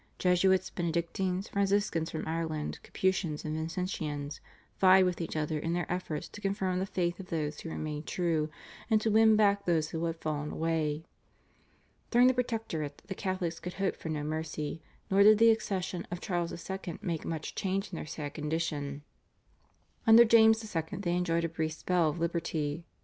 [0.17, 4.39] Jesuits, Benedictines, Franciscans from Ireland, Capuchins, and Vincentians
[4.79, 8.07] vied with each other in their efforts to confirm the faith of those who remained
[8.07, 8.49] true
[8.89, 11.05] and to win back those who had fallen away.
[12.09, 16.19] During the Protectorate the Catholics could hope for no mercy, nor did the accession of
[16.19, 16.97] Charles II.
[17.03, 19.03] make much change in their sad condition.
[20.07, 20.97] Under James II.
[20.97, 22.85] they enjoyed a brief spell of liberty.